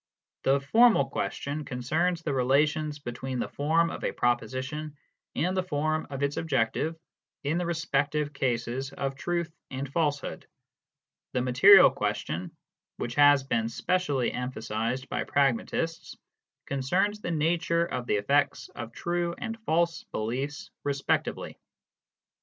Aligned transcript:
The 0.45 0.59
formal 0.59 1.05
question 1.11 1.63
concerns 1.63 2.23
the 2.23 2.33
relations 2.33 2.97
between 2.97 3.37
the 3.37 3.47
form 3.49 3.91
of 3.91 4.03
a 4.03 4.11
proposition 4.11 4.97
and 5.35 5.55
the 5.55 5.61
form 5.61 6.07
of 6.09 6.23
its 6.23 6.37
objective 6.37 6.97
in 7.43 7.59
the 7.59 7.67
respective 7.67 8.33
cases 8.33 8.91
of 8.93 9.13
truth 9.13 9.55
and 9.69 9.87
falsehood; 9.87 10.47
the 11.33 11.43
material 11.43 11.91
question, 11.91 12.57
which 12.97 13.13
has 13.13 13.43
been 13.43 13.69
specially 13.69 14.31
emphasised 14.33 15.07
by 15.07 15.23
pragmatists, 15.23 16.17
concerns 16.65 17.21
the 17.21 17.29
nature 17.29 17.85
of 17.85 18.07
the 18.07 18.15
effects 18.15 18.69
of 18.69 18.91
true 18.93 19.35
and 19.37 19.59
false 19.65 20.03
beliefs 20.05 20.71
respectively. 20.83 21.59